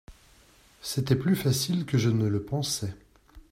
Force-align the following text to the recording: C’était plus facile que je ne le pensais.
C’était 0.81 1.15
plus 1.15 1.35
facile 1.35 1.85
que 1.85 1.99
je 1.99 2.09
ne 2.09 2.25
le 2.27 2.41
pensais. 2.43 2.95